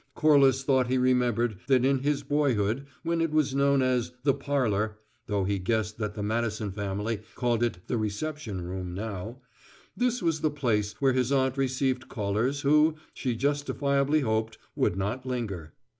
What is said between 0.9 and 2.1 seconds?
remembered that in